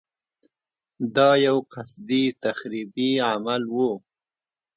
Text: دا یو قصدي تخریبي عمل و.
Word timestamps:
دا 1.15 1.29
یو 1.45 1.57
قصدي 1.73 2.23
تخریبي 2.43 3.09
عمل 3.29 3.63
و. 3.75 3.77